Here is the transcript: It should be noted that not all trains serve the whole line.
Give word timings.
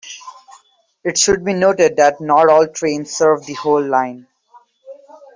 It 1.03 1.19
should 1.19 1.45
be 1.45 1.53
noted 1.53 1.97
that 1.97 2.19
not 2.19 2.49
all 2.49 2.67
trains 2.67 3.11
serve 3.15 3.45
the 3.45 3.53
whole 3.53 3.85
line. 3.87 4.25